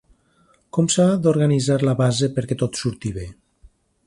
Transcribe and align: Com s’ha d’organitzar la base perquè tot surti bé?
Com 0.77 0.87
s’ha 0.93 1.05
d’organitzar 1.25 1.77
la 1.89 1.93
base 2.01 2.31
perquè 2.39 2.59
tot 2.63 2.81
surti 2.85 3.15
bé? 3.21 3.29